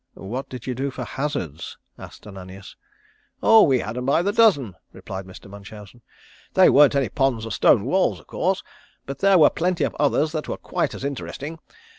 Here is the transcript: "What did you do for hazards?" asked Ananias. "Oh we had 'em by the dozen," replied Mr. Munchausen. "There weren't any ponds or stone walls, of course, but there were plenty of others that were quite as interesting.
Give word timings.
"What 0.15 0.49
did 0.49 0.65
you 0.65 0.73
do 0.73 0.89
for 0.89 1.03
hazards?" 1.03 1.77
asked 1.95 2.25
Ananias. 2.25 2.75
"Oh 3.43 3.61
we 3.61 3.81
had 3.81 3.95
'em 3.97 4.07
by 4.07 4.23
the 4.23 4.31
dozen," 4.33 4.73
replied 4.91 5.25
Mr. 5.27 5.47
Munchausen. 5.47 6.01
"There 6.55 6.71
weren't 6.71 6.95
any 6.95 7.09
ponds 7.09 7.45
or 7.45 7.51
stone 7.51 7.85
walls, 7.85 8.19
of 8.19 8.25
course, 8.25 8.63
but 9.05 9.19
there 9.19 9.37
were 9.37 9.51
plenty 9.51 9.83
of 9.83 9.95
others 9.99 10.31
that 10.31 10.47
were 10.47 10.57
quite 10.57 10.95
as 10.95 11.03
interesting. 11.03 11.59